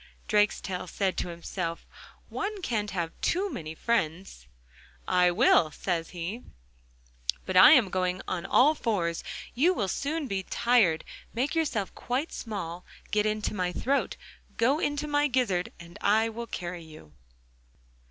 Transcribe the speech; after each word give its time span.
Drakestail 0.27 0.89
said 0.89 1.15
to 1.17 1.27
himself: 1.29 1.85
'One 2.27 2.63
can't 2.63 2.89
have 2.89 3.11
too 3.21 3.51
many 3.51 3.75
friends.'... 3.75 4.47
'I 5.07 5.29
will,' 5.29 5.69
says 5.69 6.09
he, 6.09 6.41
'but 7.45 7.55
going 7.91 8.19
on 8.27 8.43
all 8.47 8.73
fours 8.73 9.23
you 9.53 9.75
will 9.75 9.87
soon 9.87 10.25
be 10.27 10.41
tired. 10.41 11.03
Make 11.35 11.53
yourself 11.53 11.93
quite 11.93 12.31
small, 12.33 12.83
get 13.11 13.27
into 13.27 13.53
my 13.53 13.71
throat—go 13.71 14.79
into 14.79 15.07
my 15.07 15.27
gizzard 15.27 15.71
and 15.79 15.99
I 16.01 16.29
will 16.29 16.47
carry 16.47 16.83
you. 16.83 17.13